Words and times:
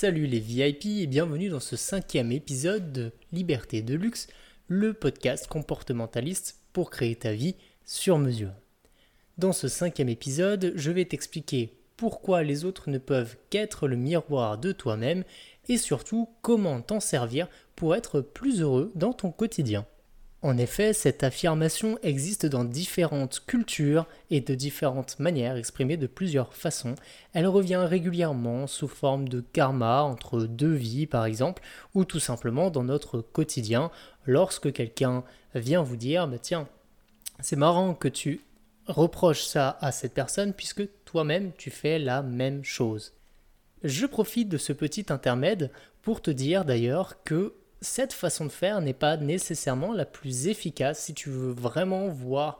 Salut 0.00 0.28
les 0.28 0.38
VIP 0.38 1.00
et 1.00 1.06
bienvenue 1.08 1.48
dans 1.48 1.58
ce 1.58 1.74
cinquième 1.74 2.30
épisode 2.30 2.92
de 2.92 3.10
Liberté 3.32 3.82
de 3.82 3.96
Luxe, 3.96 4.28
le 4.68 4.92
podcast 4.92 5.48
comportementaliste 5.48 6.60
pour 6.72 6.90
créer 6.90 7.16
ta 7.16 7.32
vie 7.32 7.56
sur 7.84 8.16
mesure. 8.16 8.52
Dans 9.38 9.52
ce 9.52 9.66
cinquième 9.66 10.08
épisode, 10.08 10.72
je 10.76 10.92
vais 10.92 11.04
t'expliquer 11.04 11.72
pourquoi 11.96 12.44
les 12.44 12.64
autres 12.64 12.90
ne 12.90 12.98
peuvent 12.98 13.36
qu'être 13.50 13.88
le 13.88 13.96
miroir 13.96 14.56
de 14.56 14.70
toi-même 14.70 15.24
et 15.68 15.76
surtout 15.76 16.28
comment 16.42 16.80
t'en 16.80 17.00
servir 17.00 17.48
pour 17.74 17.96
être 17.96 18.20
plus 18.20 18.60
heureux 18.60 18.92
dans 18.94 19.12
ton 19.12 19.32
quotidien. 19.32 19.84
En 20.40 20.56
effet, 20.56 20.92
cette 20.92 21.24
affirmation 21.24 21.98
existe 22.04 22.46
dans 22.46 22.62
différentes 22.62 23.42
cultures 23.44 24.06
et 24.30 24.40
de 24.40 24.54
différentes 24.54 25.18
manières 25.18 25.56
exprimées 25.56 25.96
de 25.96 26.06
plusieurs 26.06 26.54
façons. 26.54 26.94
Elle 27.32 27.48
revient 27.48 27.84
régulièrement 27.84 28.68
sous 28.68 28.86
forme 28.86 29.28
de 29.28 29.40
karma 29.40 30.02
entre 30.02 30.42
deux 30.42 30.74
vies 30.74 31.06
par 31.06 31.24
exemple, 31.24 31.62
ou 31.94 32.04
tout 32.04 32.20
simplement 32.20 32.70
dans 32.70 32.84
notre 32.84 33.20
quotidien 33.20 33.90
lorsque 34.26 34.72
quelqu'un 34.72 35.24
vient 35.56 35.82
vous 35.82 35.96
dire 35.96 36.28
bah, 36.28 36.38
tiens, 36.40 36.68
c'est 37.40 37.56
marrant 37.56 37.94
que 37.94 38.08
tu 38.08 38.40
reproches 38.86 39.44
ça 39.44 39.76
à 39.80 39.90
cette 39.90 40.14
personne 40.14 40.52
puisque 40.52 40.88
toi-même 41.04 41.50
tu 41.58 41.70
fais 41.70 41.98
la 41.98 42.22
même 42.22 42.62
chose. 42.62 43.12
Je 43.82 44.06
profite 44.06 44.48
de 44.48 44.58
ce 44.58 44.72
petit 44.72 45.06
intermède 45.08 45.72
pour 46.02 46.22
te 46.22 46.30
dire 46.30 46.64
d'ailleurs 46.64 47.24
que 47.24 47.54
cette 47.80 48.12
façon 48.12 48.44
de 48.44 48.50
faire 48.50 48.80
n'est 48.80 48.92
pas 48.92 49.16
nécessairement 49.16 49.92
la 49.92 50.04
plus 50.04 50.48
efficace 50.48 51.00
si 51.00 51.14
tu 51.14 51.30
veux 51.30 51.52
vraiment 51.52 52.08
voir 52.08 52.58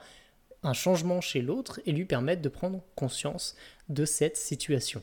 un 0.63 0.73
changement 0.73 1.21
chez 1.21 1.41
l'autre 1.41 1.81
et 1.87 1.93
lui 1.93 2.05
permettre 2.05 2.43
de 2.43 2.49
prendre 2.49 2.83
conscience 2.95 3.57
de 3.89 4.05
cette 4.05 4.37
situation. 4.37 5.03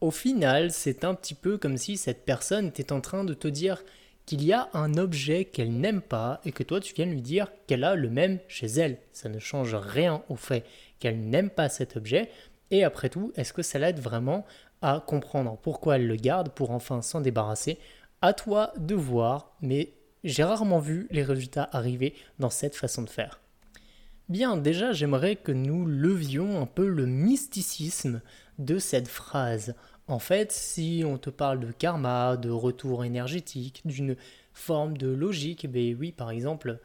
Au 0.00 0.10
final, 0.10 0.70
c'est 0.70 1.04
un 1.04 1.14
petit 1.14 1.34
peu 1.34 1.58
comme 1.58 1.76
si 1.76 1.96
cette 1.96 2.24
personne 2.24 2.68
était 2.68 2.92
en 2.92 3.00
train 3.00 3.24
de 3.24 3.34
te 3.34 3.48
dire 3.48 3.82
qu'il 4.26 4.44
y 4.44 4.52
a 4.52 4.68
un 4.74 4.96
objet 4.98 5.46
qu'elle 5.46 5.72
n'aime 5.72 6.02
pas 6.02 6.40
et 6.44 6.52
que 6.52 6.62
toi 6.62 6.80
tu 6.80 6.94
viens 6.94 7.06
lui 7.06 7.22
dire 7.22 7.50
qu'elle 7.66 7.82
a 7.82 7.94
le 7.94 8.10
même 8.10 8.38
chez 8.46 8.66
elle. 8.66 8.98
Ça 9.12 9.28
ne 9.28 9.38
change 9.38 9.74
rien 9.74 10.22
au 10.28 10.36
fait 10.36 10.64
qu'elle 10.98 11.20
n'aime 11.20 11.50
pas 11.50 11.68
cet 11.68 11.96
objet. 11.96 12.30
Et 12.70 12.84
après 12.84 13.08
tout, 13.08 13.32
est-ce 13.36 13.52
que 13.52 13.62
ça 13.62 13.78
l'aide 13.78 14.00
vraiment 14.00 14.44
à 14.82 15.02
comprendre 15.04 15.56
pourquoi 15.62 15.96
elle 15.96 16.06
le 16.06 16.16
garde 16.16 16.50
pour 16.50 16.70
enfin 16.70 17.02
s'en 17.02 17.20
débarrasser 17.20 17.78
à 18.22 18.32
toi 18.32 18.72
de 18.76 18.94
voir, 18.94 19.56
mais 19.60 19.94
j'ai 20.24 20.44
rarement 20.44 20.80
vu 20.80 21.06
les 21.10 21.22
résultats 21.22 21.68
arriver 21.72 22.14
dans 22.38 22.50
cette 22.50 22.74
façon 22.74 23.02
de 23.02 23.10
faire. 23.10 23.40
Bien, 24.28 24.56
déjà, 24.56 24.92
j'aimerais 24.92 25.36
que 25.36 25.52
nous 25.52 25.86
levions 25.86 26.60
un 26.60 26.66
peu 26.66 26.86
le 26.86 27.06
mysticisme 27.06 28.20
de 28.58 28.78
cette 28.78 29.08
phrase. 29.08 29.74
En 30.06 30.18
fait, 30.18 30.52
si 30.52 31.02
on 31.06 31.16
te 31.16 31.30
parle 31.30 31.60
de 31.60 31.72
karma, 31.72 32.36
de 32.36 32.50
retour 32.50 33.04
énergétique, 33.04 33.82
d'une 33.84 34.16
forme 34.52 34.98
de 34.98 35.08
logique, 35.08 35.64
eh 35.64 35.68
ben 35.68 35.96
oui, 35.98 36.12
par 36.12 36.30
exemple, 36.30 36.78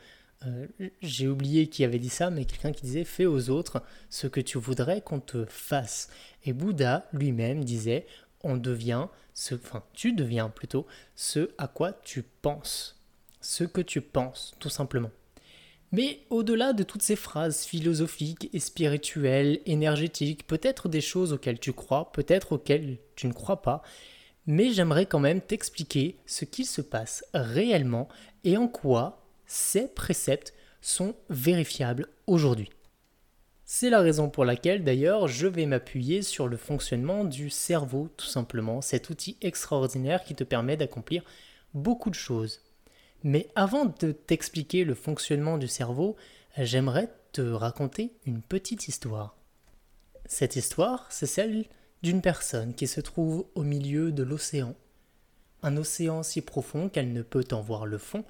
euh, 0.45 0.67
j'ai 1.01 1.27
oublié 1.27 1.67
qui 1.67 1.83
avait 1.83 1.99
dit 1.99 2.09
ça, 2.09 2.29
mais 2.29 2.45
quelqu'un 2.45 2.71
qui 2.71 2.83
disait 2.83 3.03
fais 3.03 3.25
aux 3.25 3.49
autres 3.49 3.81
ce 4.09 4.27
que 4.27 4.41
tu 4.41 4.57
voudrais 4.57 5.01
qu'on 5.01 5.19
te 5.19 5.45
fasse. 5.45 6.09
Et 6.45 6.53
Bouddha 6.53 7.07
lui-même 7.13 7.63
disait 7.63 8.05
on 8.43 8.57
devient 8.57 9.07
ce, 9.33 9.55
enfin, 9.55 9.83
tu 9.93 10.13
deviens 10.13 10.49
plutôt 10.49 10.85
ce 11.15 11.51
à 11.57 11.67
quoi 11.67 11.93
tu 11.93 12.23
penses, 12.23 13.01
ce 13.41 13.63
que 13.63 13.81
tu 13.81 14.01
penses, 14.01 14.53
tout 14.59 14.69
simplement. 14.69 15.11
Mais 15.91 16.21
au-delà 16.31 16.73
de 16.73 16.83
toutes 16.83 17.03
ces 17.03 17.15
phrases 17.15 17.65
philosophiques 17.65 18.49
et 18.51 18.59
spirituelles, 18.59 19.59
énergétiques, 19.65 20.47
peut-être 20.47 20.89
des 20.89 21.01
choses 21.01 21.33
auxquelles 21.33 21.59
tu 21.59 21.71
crois, 21.71 22.11
peut-être 22.11 22.53
auxquelles 22.53 22.97
tu 23.15 23.27
ne 23.27 23.33
crois 23.33 23.61
pas, 23.61 23.83
mais 24.47 24.71
j'aimerais 24.71 25.05
quand 25.05 25.19
même 25.19 25.39
t'expliquer 25.39 26.17
ce 26.25 26.45
qu'il 26.45 26.65
se 26.65 26.81
passe 26.81 27.23
réellement 27.33 28.07
et 28.43 28.57
en 28.57 28.67
quoi 28.67 29.23
ces 29.45 29.87
préceptes 29.87 30.53
sont 30.81 31.15
vérifiables 31.29 32.07
aujourd'hui. 32.27 32.69
C'est 33.75 33.89
la 33.89 34.01
raison 34.01 34.29
pour 34.29 34.45
laquelle 34.45 34.83
d'ailleurs 34.83 35.27
je 35.27 35.47
vais 35.47 35.65
m'appuyer 35.65 36.21
sur 36.21 36.47
le 36.47 36.57
fonctionnement 36.57 37.23
du 37.23 37.49
cerveau 37.49 38.07
tout 38.17 38.27
simplement, 38.27 38.81
cet 38.81 39.09
outil 39.09 39.35
extraordinaire 39.41 40.23
qui 40.23 40.35
te 40.35 40.43
permet 40.43 40.77
d'accomplir 40.77 41.23
beaucoup 41.73 42.11
de 42.11 42.15
choses. 42.15 42.61
Mais 43.23 43.49
avant 43.55 43.85
de 43.85 44.11
t'expliquer 44.11 44.83
le 44.83 44.93
fonctionnement 44.93 45.57
du 45.57 45.67
cerveau, 45.67 46.15
j'aimerais 46.55 47.09
te 47.31 47.41
raconter 47.41 48.13
une 48.27 48.43
petite 48.43 48.87
histoire. 48.87 49.35
Cette 50.27 50.55
histoire, 50.55 51.07
c'est 51.09 51.25
celle 51.25 51.65
d'une 52.03 52.21
personne 52.21 52.75
qui 52.75 52.85
se 52.85 53.01
trouve 53.01 53.47
au 53.55 53.63
milieu 53.63 54.11
de 54.11 54.21
l'océan. 54.21 54.75
Un 55.63 55.77
océan 55.77 56.21
si 56.21 56.41
profond 56.41 56.89
qu'elle 56.89 57.11
ne 57.11 57.23
peut 57.23 57.47
en 57.51 57.61
voir 57.61 57.87
le 57.87 57.97
fond. 57.97 58.23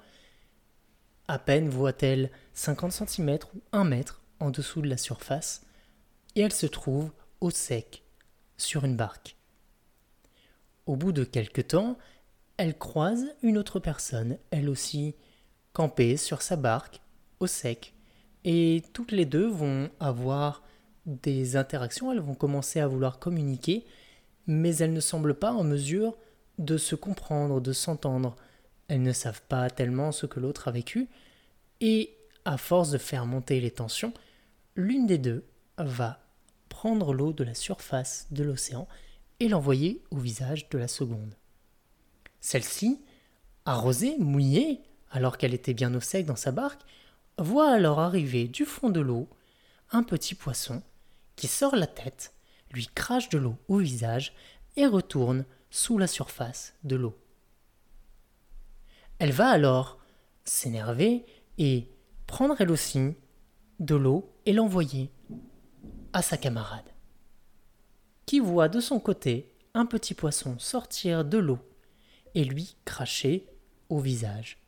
À 1.28 1.38
peine 1.38 1.68
voit-elle 1.68 2.30
50 2.54 2.92
cm 2.92 3.40
ou 3.54 3.60
1 3.72 3.84
mètre 3.84 4.23
en 4.40 4.50
dessous 4.50 4.80
de 4.82 4.88
la 4.88 4.96
surface 4.96 5.62
et 6.36 6.40
elle 6.40 6.52
se 6.52 6.66
trouve 6.66 7.10
au 7.40 7.50
sec 7.50 8.02
sur 8.56 8.84
une 8.84 8.96
barque. 8.96 9.36
Au 10.86 10.96
bout 10.96 11.12
de 11.12 11.24
quelque 11.24 11.60
temps, 11.60 11.96
elle 12.56 12.76
croise 12.76 13.26
une 13.42 13.58
autre 13.58 13.80
personne, 13.80 14.38
elle 14.50 14.68
aussi 14.68 15.14
campée 15.72 16.16
sur 16.16 16.42
sa 16.42 16.56
barque 16.56 17.00
au 17.40 17.46
sec, 17.46 17.94
et 18.44 18.82
toutes 18.92 19.12
les 19.12 19.24
deux 19.24 19.46
vont 19.46 19.90
avoir 19.98 20.62
des 21.06 21.56
interactions, 21.56 22.12
elles 22.12 22.20
vont 22.20 22.34
commencer 22.34 22.80
à 22.80 22.86
vouloir 22.86 23.18
communiquer, 23.18 23.84
mais 24.46 24.76
elles 24.76 24.92
ne 24.92 25.00
semblent 25.00 25.34
pas 25.34 25.52
en 25.52 25.64
mesure 25.64 26.16
de 26.58 26.76
se 26.76 26.94
comprendre, 26.94 27.60
de 27.60 27.72
s'entendre. 27.72 28.36
Elles 28.88 29.02
ne 29.02 29.12
savent 29.12 29.42
pas 29.48 29.70
tellement 29.70 30.12
ce 30.12 30.26
que 30.26 30.40
l'autre 30.40 30.68
a 30.68 30.70
vécu, 30.70 31.08
et 31.80 32.13
à 32.44 32.56
force 32.56 32.90
de 32.90 32.98
faire 32.98 33.26
monter 33.26 33.60
les 33.60 33.70
tensions, 33.70 34.12
l'une 34.76 35.06
des 35.06 35.18
deux 35.18 35.44
va 35.78 36.20
prendre 36.68 37.14
l'eau 37.14 37.32
de 37.32 37.44
la 37.44 37.54
surface 37.54 38.26
de 38.30 38.44
l'océan 38.44 38.88
et 39.40 39.48
l'envoyer 39.48 40.02
au 40.10 40.16
visage 40.16 40.68
de 40.68 40.78
la 40.78 40.88
seconde. 40.88 41.34
Celle-ci, 42.40 43.00
arrosée, 43.64 44.16
mouillée, 44.18 44.82
alors 45.10 45.38
qu'elle 45.38 45.54
était 45.54 45.74
bien 45.74 45.94
au 45.94 46.00
sec 46.00 46.26
dans 46.26 46.36
sa 46.36 46.52
barque, 46.52 46.82
voit 47.38 47.70
alors 47.70 48.00
arriver 48.00 48.48
du 48.48 48.64
fond 48.64 48.90
de 48.90 49.00
l'eau 49.00 49.28
un 49.90 50.02
petit 50.02 50.34
poisson 50.34 50.82
qui 51.36 51.46
sort 51.46 51.76
la 51.76 51.86
tête, 51.86 52.34
lui 52.72 52.88
crache 52.94 53.28
de 53.28 53.38
l'eau 53.38 53.56
au 53.68 53.78
visage 53.78 54.34
et 54.76 54.86
retourne 54.86 55.44
sous 55.70 55.98
la 55.98 56.06
surface 56.06 56.74
de 56.84 56.96
l'eau. 56.96 57.16
Elle 59.18 59.32
va 59.32 59.48
alors 59.48 59.98
s'énerver 60.44 61.24
et 61.58 61.88
prendre 62.26 62.60
elle 62.60 62.70
aussi 62.70 63.14
de 63.80 63.94
l'eau 63.94 64.32
et 64.46 64.52
l'envoyer 64.52 65.10
à 66.12 66.22
sa 66.22 66.36
camarade, 66.36 66.88
qui 68.26 68.40
voit 68.40 68.68
de 68.68 68.80
son 68.80 69.00
côté 69.00 69.52
un 69.74 69.86
petit 69.86 70.14
poisson 70.14 70.58
sortir 70.58 71.24
de 71.24 71.38
l'eau 71.38 71.58
et 72.34 72.44
lui 72.44 72.76
cracher 72.84 73.46
au 73.88 73.98
visage 73.98 74.58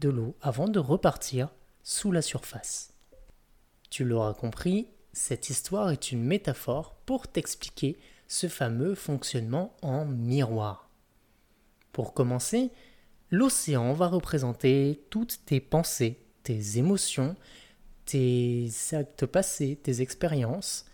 de 0.00 0.08
l'eau 0.08 0.36
avant 0.40 0.68
de 0.68 0.78
repartir 0.78 1.48
sous 1.82 2.12
la 2.12 2.22
surface. 2.22 2.92
Tu 3.90 4.04
l'auras 4.04 4.34
compris, 4.34 4.88
cette 5.12 5.50
histoire 5.50 5.90
est 5.90 6.12
une 6.12 6.22
métaphore 6.22 6.94
pour 7.06 7.28
t'expliquer 7.28 7.98
ce 8.26 8.48
fameux 8.48 8.94
fonctionnement 8.94 9.76
en 9.82 10.06
miroir. 10.06 10.88
Pour 11.92 12.14
commencer, 12.14 12.70
l'océan 13.30 13.92
va 13.92 14.08
représenter 14.08 15.04
toutes 15.10 15.44
tes 15.44 15.60
pensées, 15.60 16.18
tes 16.42 16.78
émotions, 16.78 17.36
tes 18.04 18.68
actes 18.92 19.26
passés, 19.26 19.78
tes 19.82 20.00
expériences, 20.00 20.86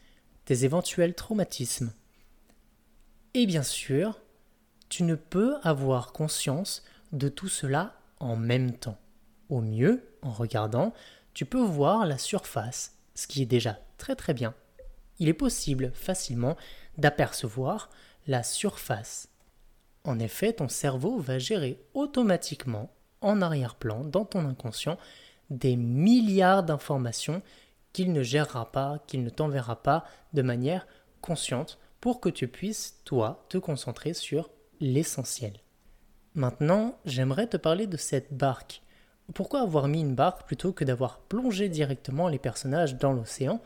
tes 0.45 0.65
éventuels 0.65 1.15
traumatismes. 1.15 1.93
Et 3.35 3.47
bien 3.47 3.63
sûr, 3.63 4.21
tu 4.89 5.03
ne 5.03 5.15
peux 5.15 5.57
avoir 5.63 6.13
conscience 6.13 6.83
de 7.13 7.29
tout 7.29 7.49
cela 7.49 7.95
en 8.21 8.37
même 8.37 8.73
temps. 8.73 8.99
Au 9.49 9.61
mieux, 9.61 10.03
en 10.23 10.31
regardant, 10.31 10.93
tu 11.35 11.45
peux 11.45 11.61
voir 11.61 12.07
la 12.07 12.19
surface, 12.19 12.97
ce 13.15 13.27
qui 13.27 13.43
est 13.43 13.47
déjà 13.47 13.79
très 13.97 14.17
très 14.17 14.35
bien. 14.35 14.55
Il 15.19 15.29
est 15.29 15.35
possible 15.35 15.91
facilement 15.95 16.57
d'apercevoir 16.97 17.91
la 18.27 18.43
surface. 18.43 19.29
En 20.05 20.19
effet, 20.19 20.53
ton 20.53 20.69
cerveau 20.69 21.19
va 21.19 21.39
gérer 21.39 21.81
automatiquement, 21.95 22.93
en 23.21 23.43
arrière-plan, 23.43 24.05
dans 24.05 24.25
ton 24.25 24.47
inconscient, 24.47 24.99
des 25.51 25.77
milliards 25.77 26.63
d'informations 26.63 27.43
qu'il 27.93 28.13
ne 28.13 28.23
gérera 28.23 28.71
pas, 28.71 29.03
qu'il 29.07 29.25
ne 29.25 29.31
t'enverra 29.31 29.83
pas 29.83 30.05
de 30.33 30.43
manière 30.43 30.87
consciente 31.21 31.79
pour 32.01 32.21
que 32.21 32.29
tu 32.29 32.49
puisses, 32.49 33.01
toi, 33.05 33.45
te 33.49 33.59
concentrer 33.59 34.15
sur 34.15 34.51
l'essentiel. 34.81 35.55
Maintenant, 36.35 36.99
j'aimerais 37.05 37.49
te 37.49 37.57
parler 37.57 37.87
de 37.87 37.97
cette 37.97 38.33
barque. 38.33 38.83
Pourquoi 39.35 39.63
avoir 39.63 39.89
mis 39.89 40.01
une 40.01 40.15
barque 40.15 40.47
plutôt 40.47 40.73
que 40.73 40.85
d'avoir 40.85 41.19
plongé 41.21 41.69
directement 41.69 42.29
les 42.29 42.39
personnages 42.39 42.97
dans 42.97 43.13
l'océan? 43.13 43.61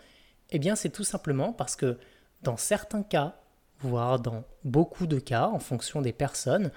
Eh 0.51 0.59
bien, 0.59 0.75
c'est 0.75 0.91
tout 0.91 1.05
simplement 1.05 1.53
parce 1.53 1.77
que, 1.77 1.99
dans 2.43 2.57
certains 2.57 3.03
cas, 3.03 3.37
voire 3.81 4.19
dans 4.19 4.45
beaucoup 4.65 5.07
de 5.07 5.19
cas, 5.19 5.49
en 5.49 5.59
fonction 5.59 6.01
des 6.01 6.13
personnes, 6.13 6.71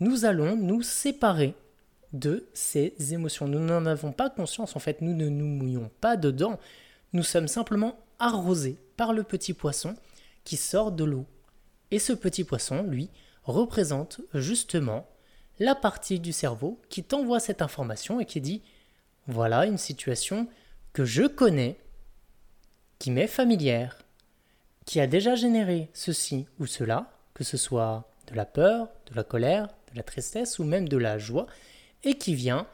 nous 0.00 0.24
allons 0.24 0.56
nous 0.56 0.82
séparer 0.82 1.54
de 2.12 2.48
ces 2.52 2.94
émotions. 3.12 3.48
Nous 3.48 3.60
n'en 3.60 3.86
avons 3.86 4.12
pas 4.12 4.30
conscience, 4.30 4.76
en 4.76 4.80
fait, 4.80 5.00
nous 5.00 5.14
ne 5.14 5.28
nous 5.28 5.46
mouillons 5.46 5.90
pas 6.00 6.16
dedans, 6.16 6.58
nous 7.12 7.22
sommes 7.22 7.48
simplement 7.48 7.98
arrosés 8.18 8.78
par 8.96 9.12
le 9.12 9.22
petit 9.22 9.54
poisson 9.54 9.94
qui 10.44 10.56
sort 10.56 10.92
de 10.92 11.04
l'eau. 11.04 11.26
Et 11.90 11.98
ce 11.98 12.12
petit 12.12 12.44
poisson, 12.44 12.82
lui, 12.82 13.10
représente 13.44 14.20
justement 14.34 15.08
la 15.58 15.74
partie 15.74 16.20
du 16.20 16.32
cerveau 16.32 16.80
qui 16.88 17.04
t'envoie 17.04 17.40
cette 17.40 17.62
information 17.62 18.20
et 18.20 18.24
qui 18.24 18.40
dit 18.40 18.62
voilà 19.26 19.66
une 19.66 19.78
situation 19.78 20.48
que 20.92 21.04
je 21.04 21.24
connais, 21.24 21.78
qui 22.98 23.10
m'est 23.10 23.26
familière, 23.26 23.98
qui 24.84 25.00
a 25.00 25.06
déjà 25.06 25.34
généré 25.34 25.90
ceci 25.94 26.46
ou 26.58 26.66
cela, 26.66 27.12
que 27.34 27.44
ce 27.44 27.56
soit 27.56 28.08
de 28.28 28.34
la 28.34 28.44
peur, 28.44 28.88
de 29.10 29.14
la 29.14 29.24
colère, 29.24 29.68
de 29.92 29.96
la 29.96 30.02
tristesse 30.02 30.58
ou 30.58 30.64
même 30.64 30.88
de 30.88 30.96
la 30.96 31.18
joie, 31.18 31.46
et 32.04 32.14
qui 32.14 32.34
vient 32.34 32.66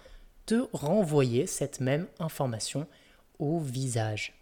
te 0.47 0.67
renvoyer 0.73 1.47
cette 1.47 1.81
même 1.81 2.07
information 2.19 2.87
au 3.39 3.59
visage. 3.59 4.35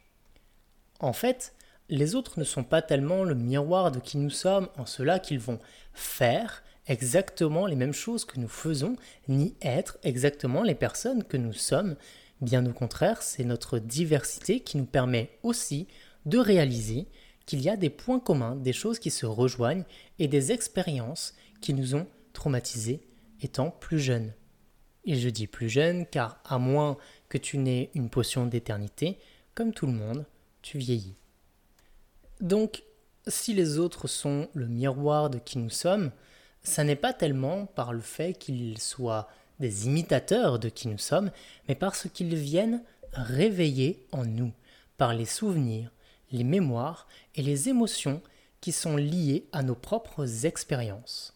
En 1.00 1.12
fait, 1.12 1.54
les 1.88 2.14
autres 2.14 2.38
ne 2.38 2.44
sont 2.44 2.64
pas 2.64 2.82
tellement 2.82 3.24
le 3.24 3.34
miroir 3.34 3.90
de 3.90 4.00
qui 4.00 4.18
nous 4.18 4.30
sommes 4.30 4.68
en 4.76 4.86
cela 4.86 5.18
qu'ils 5.18 5.38
vont 5.38 5.58
faire 5.92 6.62
exactement 6.86 7.66
les 7.66 7.76
mêmes 7.76 7.92
choses 7.92 8.24
que 8.24 8.38
nous 8.38 8.48
faisons, 8.48 8.96
ni 9.28 9.54
être 9.62 9.98
exactement 10.02 10.62
les 10.62 10.74
personnes 10.74 11.24
que 11.24 11.36
nous 11.36 11.52
sommes. 11.52 11.96
Bien 12.40 12.64
au 12.66 12.72
contraire, 12.72 13.22
c'est 13.22 13.44
notre 13.44 13.78
diversité 13.78 14.60
qui 14.60 14.78
nous 14.78 14.86
permet 14.86 15.30
aussi 15.42 15.86
de 16.26 16.38
réaliser 16.38 17.06
qu'il 17.44 17.60
y 17.60 17.68
a 17.68 17.76
des 17.76 17.90
points 17.90 18.20
communs, 18.20 18.56
des 18.56 18.72
choses 18.72 18.98
qui 18.98 19.10
se 19.10 19.26
rejoignent 19.26 19.84
et 20.18 20.28
des 20.28 20.52
expériences 20.52 21.34
qui 21.60 21.72
nous 21.74 21.94
ont 21.94 22.06
traumatisés 22.32 23.00
étant 23.40 23.70
plus 23.70 24.00
jeunes. 24.00 24.32
Et 25.06 25.16
je 25.16 25.28
dis 25.28 25.46
plus 25.46 25.68
jeunes 25.68 26.04
car 26.06 26.40
à 26.44 26.58
moins 26.58 26.96
que 27.28 27.38
tu 27.38 27.58
n'aies 27.58 27.90
une 27.94 28.10
potion 28.10 28.46
d'éternité, 28.46 29.18
comme 29.54 29.72
tout 29.72 29.86
le 29.86 29.92
monde, 29.92 30.26
tu 30.62 30.78
vieillis. 30.78 31.14
Donc, 32.40 32.82
si 33.26 33.54
les 33.54 33.78
autres 33.78 34.08
sont 34.08 34.48
le 34.52 34.66
miroir 34.66 35.30
de 35.30 35.38
qui 35.38 35.58
nous 35.58 35.70
sommes, 35.70 36.10
ça 36.62 36.84
n'est 36.84 36.96
pas 36.96 37.12
tellement 37.12 37.66
par 37.66 37.92
le 37.92 38.00
fait 38.00 38.34
qu'ils 38.34 38.78
soient 38.78 39.28
des 39.60 39.86
imitateurs 39.86 40.58
de 40.58 40.68
qui 40.68 40.88
nous 40.88 40.98
sommes, 40.98 41.30
mais 41.68 41.74
parce 41.74 42.08
qu'ils 42.12 42.34
viennent 42.34 42.82
réveiller 43.12 44.04
en 44.12 44.24
nous, 44.24 44.52
par 44.98 45.14
les 45.14 45.24
souvenirs, 45.24 45.90
les 46.32 46.44
mémoires 46.44 47.06
et 47.34 47.42
les 47.42 47.68
émotions 47.68 48.20
qui 48.60 48.72
sont 48.72 48.96
liées 48.96 49.46
à 49.52 49.62
nos 49.62 49.74
propres 49.74 50.44
expériences. 50.44 51.35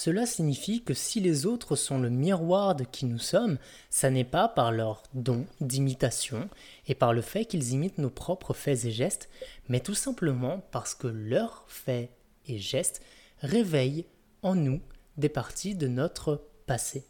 Cela 0.00 0.26
signifie 0.26 0.84
que 0.84 0.94
si 0.94 1.18
les 1.18 1.44
autres 1.44 1.74
sont 1.74 1.98
le 1.98 2.08
miroir 2.08 2.76
de 2.76 2.84
qui 2.84 3.04
nous 3.04 3.18
sommes, 3.18 3.58
ça 3.90 4.10
n'est 4.10 4.22
pas 4.22 4.46
par 4.46 4.70
leur 4.70 5.02
don 5.12 5.44
d'imitation 5.60 6.48
et 6.86 6.94
par 6.94 7.12
le 7.12 7.20
fait 7.20 7.46
qu'ils 7.46 7.72
imitent 7.72 7.98
nos 7.98 8.08
propres 8.08 8.54
faits 8.54 8.84
et 8.84 8.92
gestes, 8.92 9.28
mais 9.68 9.80
tout 9.80 9.96
simplement 9.96 10.62
parce 10.70 10.94
que 10.94 11.08
leurs 11.08 11.64
faits 11.66 12.10
et 12.46 12.60
gestes 12.60 13.02
réveillent 13.40 14.06
en 14.42 14.54
nous 14.54 14.80
des 15.16 15.28
parties 15.28 15.74
de 15.74 15.88
notre 15.88 16.46
passé. 16.66 17.04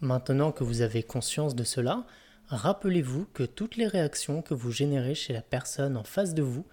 Maintenant 0.00 0.52
que 0.52 0.62
vous 0.62 0.82
avez 0.82 1.02
conscience 1.02 1.56
de 1.56 1.64
cela, 1.64 2.06
rappelez-vous 2.46 3.26
que 3.34 3.42
toutes 3.42 3.74
les 3.74 3.88
réactions 3.88 4.40
que 4.40 4.54
vous 4.54 4.70
générez 4.70 5.16
chez 5.16 5.32
la 5.32 5.42
personne 5.42 5.96
en 5.96 6.04
face 6.04 6.32
de 6.32 6.42
vous 6.42 6.64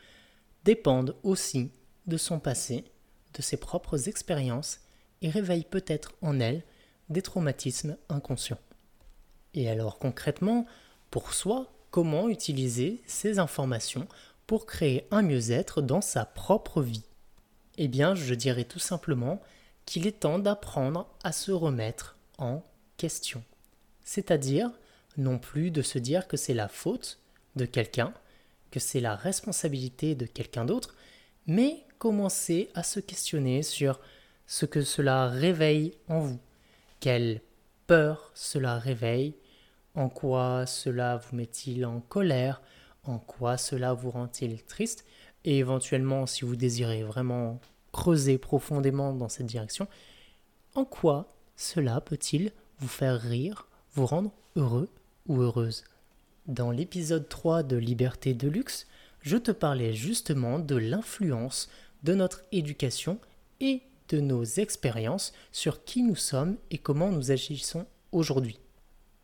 dépendent 0.65 1.15
aussi 1.23 1.71
de 2.05 2.17
son 2.17 2.39
passé, 2.39 2.85
de 3.33 3.41
ses 3.41 3.57
propres 3.57 4.07
expériences 4.07 4.81
et 5.23 5.29
réveille 5.29 5.63
peut-être 5.63 6.13
en 6.21 6.39
elle 6.39 6.61
des 7.09 7.23
traumatismes 7.23 7.97
inconscients. 8.09 8.59
Et 9.55 9.69
alors 9.69 9.97
concrètement, 9.97 10.65
pour 11.09 11.33
soi, 11.33 11.71
comment 11.89 12.29
utiliser 12.29 13.01
ces 13.07 13.39
informations 13.39 14.07
pour 14.45 14.65
créer 14.65 15.07
un 15.09 15.23
mieux-être 15.23 15.81
dans 15.81 16.01
sa 16.01 16.25
propre 16.25 16.81
vie? 16.81 17.03
Eh 17.77 17.87
bien, 17.87 18.13
je 18.13 18.35
dirais 18.35 18.65
tout 18.65 18.79
simplement 18.79 19.41
qu'il 19.85 20.05
est 20.05 20.19
temps 20.19 20.39
d'apprendre 20.39 21.07
à 21.23 21.31
se 21.31 21.51
remettre 21.51 22.17
en 22.37 22.63
question. 22.97 23.43
C'est-à-dire 24.03 24.71
non 25.17 25.39
plus 25.39 25.71
de 25.71 25.81
se 25.81 25.99
dire 25.99 26.27
que 26.27 26.37
c'est 26.37 26.53
la 26.53 26.67
faute 26.67 27.19
de 27.55 27.65
quelqu'un, 27.65 28.13
que 28.71 28.79
c'est 28.79 28.99
la 28.99 29.15
responsabilité 29.15 30.15
de 30.15 30.25
quelqu'un 30.25 30.65
d'autre, 30.65 30.95
mais 31.45 31.85
commencer 31.99 32.69
à 32.73 32.83
se 32.83 32.99
questionner 32.99 33.63
sur 33.63 33.99
ce 34.45 34.65
que 34.65 34.81
cela 34.81 35.27
réveille 35.27 35.93
en 36.07 36.19
vous, 36.19 36.39
quelle 36.99 37.41
peur 37.87 38.31
cela 38.33 38.77
réveille, 38.77 39.35
en 39.95 40.09
quoi 40.09 40.65
cela 40.65 41.17
vous 41.17 41.35
met-il 41.35 41.85
en 41.85 41.99
colère, 41.99 42.61
en 43.03 43.19
quoi 43.19 43.57
cela 43.57 43.93
vous 43.93 44.09
rend-il 44.09 44.63
triste, 44.63 45.05
et 45.45 45.57
éventuellement, 45.57 46.25
si 46.25 46.45
vous 46.45 46.55
désirez 46.55 47.03
vraiment 47.03 47.59
creuser 47.91 48.37
profondément 48.37 49.13
dans 49.13 49.29
cette 49.29 49.45
direction, 49.45 49.87
en 50.75 50.85
quoi 50.85 51.35
cela 51.55 52.01
peut-il 52.01 52.51
vous 52.79 52.87
faire 52.87 53.21
rire, 53.21 53.67
vous 53.93 54.05
rendre 54.05 54.31
heureux 54.55 54.89
ou 55.27 55.41
heureuse? 55.41 55.83
Dans 56.47 56.71
l'épisode 56.71 57.29
3 57.29 57.63
de 57.63 57.77
Liberté 57.77 58.33
de 58.33 58.47
luxe, 58.47 58.87
je 59.21 59.37
te 59.37 59.51
parlais 59.51 59.93
justement 59.93 60.59
de 60.59 60.75
l'influence 60.75 61.69
de 62.03 62.13
notre 62.13 62.43
éducation 62.51 63.19
et 63.61 63.81
de 64.09 64.19
nos 64.19 64.43
expériences 64.43 65.33
sur 65.51 65.83
qui 65.83 66.03
nous 66.03 66.15
sommes 66.15 66.57
et 66.71 66.77
comment 66.77 67.09
nous 67.09 67.31
agissons 67.31 67.85
aujourd'hui. 68.11 68.59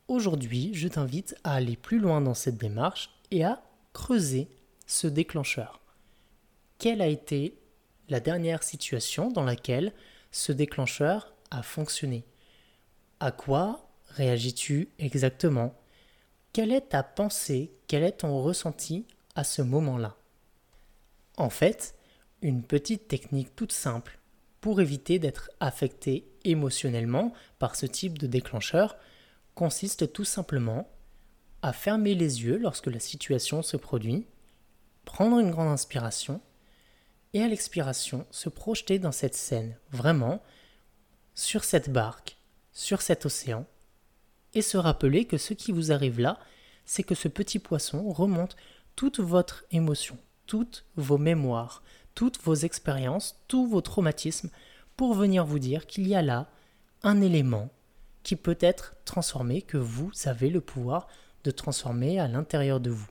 Aujourd'hui, 0.07 0.71
je 0.73 0.87
t'invite 0.87 1.35
à 1.43 1.53
aller 1.53 1.75
plus 1.75 1.99
loin 1.99 2.21
dans 2.21 2.33
cette 2.33 2.57
démarche 2.57 3.11
et 3.31 3.43
à 3.43 3.61
creuser 3.93 4.47
ce 4.87 5.07
déclencheur. 5.07 5.81
Quelle 6.79 7.01
a 7.01 7.07
été 7.07 7.57
la 8.09 8.19
dernière 8.19 8.63
situation 8.63 9.29
dans 9.29 9.43
laquelle 9.43 9.93
ce 10.31 10.51
déclencheur 10.51 11.33
a 11.51 11.61
fonctionné? 11.61 12.23
À 13.19 13.31
quoi 13.31 13.87
réagis-tu 14.09 14.89
exactement? 14.97 15.75
Quelle 16.53 16.71
est 16.71 16.89
ta 16.89 17.03
pensée? 17.03 17.71
Quel 17.87 18.03
est 18.03 18.19
ton 18.19 18.41
ressenti 18.41 19.05
à 19.35 19.43
ce 19.43 19.61
moment-là? 19.61 20.15
En 21.37 21.49
fait, 21.49 21.95
une 22.41 22.63
petite 22.63 23.07
technique 23.07 23.55
toute 23.55 23.71
simple 23.71 24.18
pour 24.61 24.81
éviter 24.81 25.19
d'être 25.19 25.49
affecté 25.59 26.29
émotionnellement 26.43 27.33
par 27.59 27.75
ce 27.75 27.85
type 27.85 28.17
de 28.17 28.27
déclencheur 28.27 28.97
consiste 29.55 30.11
tout 30.13 30.25
simplement 30.25 30.89
à 31.61 31.73
fermer 31.73 32.15
les 32.15 32.43
yeux 32.43 32.57
lorsque 32.57 32.87
la 32.87 32.99
situation 32.99 33.61
se 33.61 33.77
produit, 33.77 34.25
prendre 35.05 35.39
une 35.39 35.51
grande 35.51 35.67
inspiration 35.69 36.41
et 37.33 37.43
à 37.43 37.47
l'expiration 37.47 38.25
se 38.31 38.49
projeter 38.49 38.99
dans 38.99 39.11
cette 39.11 39.35
scène, 39.35 39.77
vraiment, 39.91 40.41
sur 41.35 41.63
cette 41.63 41.89
barque, 41.89 42.37
sur 42.71 43.01
cet 43.01 43.25
océan, 43.25 43.65
et 44.53 44.61
se 44.61 44.77
rappeler 44.77 45.25
que 45.25 45.37
ce 45.37 45.53
qui 45.53 45.71
vous 45.71 45.91
arrive 45.91 46.19
là, 46.19 46.39
c'est 46.85 47.03
que 47.03 47.15
ce 47.15 47.27
petit 47.27 47.59
poisson 47.59 48.11
remonte 48.11 48.55
toute 48.95 49.19
votre 49.19 49.63
émotion, 49.71 50.17
toutes 50.47 50.85
vos 50.95 51.17
mémoires, 51.17 51.83
toutes 52.19 52.43
vos 52.43 52.53
expériences, 52.53 53.39
tous 53.47 53.65
vos 53.65 53.79
traumatismes, 53.79 54.49
pour 54.97 55.13
venir 55.13 55.45
vous 55.45 55.57
dire 55.57 55.87
qu'il 55.87 56.05
y 56.05 56.15
a 56.15 56.21
là 56.21 56.49
un 57.01 57.21
élément 57.21 57.69
qui 58.23 58.35
peut 58.35 58.57
être 58.59 58.93
transformé, 59.05 59.61
que 59.61 59.77
vous 59.77 60.11
avez 60.25 60.49
le 60.49 60.59
pouvoir 60.59 61.07
de 61.45 61.51
transformer 61.51 62.19
à 62.19 62.27
l'intérieur 62.27 62.81
de 62.81 62.89
vous. 62.89 63.07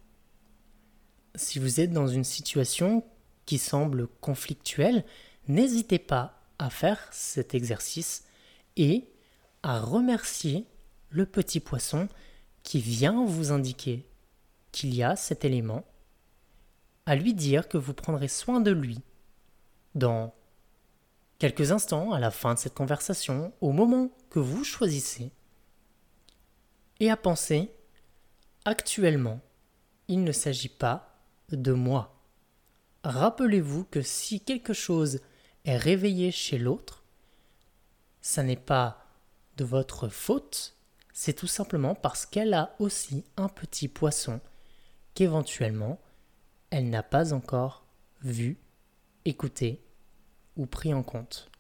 Si 1.37 1.59
vous 1.59 1.81
êtes 1.81 1.91
dans 1.91 2.07
une 2.07 2.23
situation 2.23 3.03
qui 3.47 3.57
semble 3.57 4.09
conflictuelle, 4.21 5.07
n'hésitez 5.47 5.99
pas 5.99 6.43
à 6.59 6.69
faire 6.69 7.09
cet 7.11 7.55
exercice 7.55 8.25
et 8.77 9.09
à 9.63 9.81
remercier 9.81 10.67
le 11.09 11.25
petit 11.25 11.61
poisson 11.61 12.09
qui 12.63 12.83
vient 12.83 13.25
vous 13.25 13.53
indiquer 13.53 14.05
qu'il 14.71 14.95
y 14.95 15.03
a 15.03 15.17
cet 15.17 15.47
élément 15.47 15.87
à 17.09 17.17
lui 17.17 17.33
dire 17.33 17.69
que 17.69 17.79
vous 17.79 17.95
prendrez 17.95 18.29
soin 18.29 18.61
de 18.61 18.71
lui 18.71 19.01
dans 19.95 20.35
quelques 21.39 21.73
instants 21.73 22.13
à 22.13 22.21
la 22.21 22.31
fin 22.31 22.53
de 22.53 22.59
cette 22.59 22.75
conversation, 22.75 23.55
au 23.63 23.73
moment 23.73 24.11
que 24.29 24.39
vous 24.39 24.63
choisissez, 24.63 25.33
et 27.01 27.11
à 27.11 27.17
penser 27.17 27.73
actuellement, 28.67 29.41
il 30.09 30.23
ne 30.23 30.33
s'agit 30.33 30.69
pas 30.69 31.19
de 31.51 31.73
moi. 31.73 32.15
Rappelez-vous 33.05 33.85
que 33.85 34.03
si 34.03 34.43
quelque 34.43 34.75
chose 34.75 35.21
est 35.65 35.79
réveillé 35.79 36.31
chez 36.31 36.59
l'autre, 36.59 37.05
ça 38.21 38.43
n'est 38.43 38.55
pas 38.55 39.07
de 39.57 39.65
votre 39.65 40.09
faute, 40.09 40.77
c'est 41.15 41.33
tout 41.33 41.47
simplement 41.47 41.95
parce 41.95 42.27
qu'elle 42.27 42.53
a 42.53 42.75
aussi 42.79 43.25
un 43.39 43.49
petit 43.49 43.89
poisson 43.89 44.41
qu'éventuellement 45.15 45.99
elle 46.71 46.91
n'a 46.91 47.03
pas 47.03 47.33
encore 47.33 47.87
vu, 48.23 48.59
écouté 49.25 49.81
ou 50.57 50.67
pris 50.67 50.93
en 50.93 51.03
compte. 51.03 51.51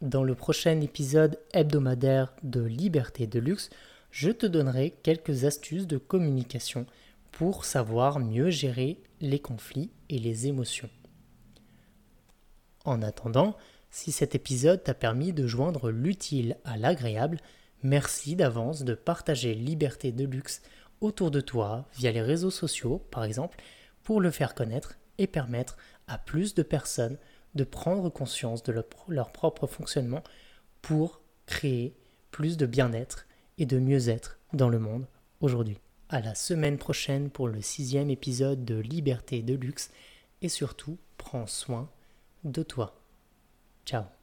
Dans 0.00 0.22
le 0.22 0.34
prochain 0.34 0.80
épisode 0.80 1.38
hebdomadaire 1.52 2.34
de 2.42 2.60
Liberté 2.60 3.26
de 3.26 3.38
luxe, 3.38 3.70
je 4.10 4.30
te 4.30 4.46
donnerai 4.46 4.90
quelques 5.02 5.44
astuces 5.44 5.86
de 5.86 5.98
communication 5.98 6.86
pour 7.32 7.64
savoir 7.64 8.20
mieux 8.20 8.50
gérer 8.50 9.02
les 9.20 9.40
conflits 9.40 9.90
et 10.08 10.18
les 10.18 10.46
émotions. 10.46 10.90
En 12.84 13.02
attendant, 13.02 13.56
si 13.90 14.12
cet 14.12 14.34
épisode 14.34 14.82
t'a 14.84 14.94
permis 14.94 15.32
de 15.32 15.46
joindre 15.46 15.90
l'utile 15.90 16.58
à 16.64 16.76
l'agréable, 16.76 17.40
merci 17.82 18.36
d'avance 18.36 18.84
de 18.84 18.94
partager 18.94 19.54
Liberté 19.54 20.12
de 20.12 20.24
luxe 20.24 20.62
autour 21.00 21.30
de 21.30 21.40
toi 21.40 21.88
via 21.94 22.12
les 22.12 22.22
réseaux 22.22 22.50
sociaux 22.50 22.98
par 23.10 23.24
exemple 23.24 23.58
pour 24.04 24.20
le 24.20 24.30
faire 24.30 24.54
connaître 24.54 24.98
et 25.18 25.26
permettre 25.26 25.76
à 26.06 26.18
plus 26.18 26.54
de 26.54 26.62
personnes 26.62 27.18
de 27.54 27.64
prendre 27.64 28.10
conscience 28.10 28.62
de 28.62 28.84
leur, 29.08 29.32
propre 29.32 29.66
fonctionnement 29.66 30.22
pour 30.82 31.20
créer 31.46 31.96
plus 32.30 32.56
de 32.56 32.66
bien-être 32.66 33.26
et 33.58 33.66
de 33.66 33.78
mieux-être 33.78 34.38
dans 34.52 34.68
le 34.68 34.78
monde 34.78 35.06
aujourd'hui. 35.40 35.78
À 36.08 36.20
la 36.20 36.34
semaine 36.34 36.78
prochaine 36.78 37.30
pour 37.30 37.48
le 37.48 37.60
sixième 37.60 38.10
épisode 38.10 38.64
de 38.64 38.76
Liberté 38.76 39.42
de 39.42 39.54
luxe 39.54 39.90
et 40.42 40.48
surtout 40.48 40.98
prends 41.16 41.46
soin 41.46 41.88
de 42.44 42.62
toi. 42.62 43.00
Ciao 43.86 44.13